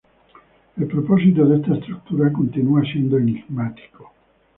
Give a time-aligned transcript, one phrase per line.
[0.77, 4.11] El propósito de esta estructura continúa siendo enigmático.